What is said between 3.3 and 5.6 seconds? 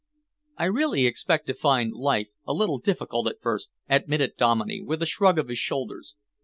first," admitted Dominey, with a shrug of his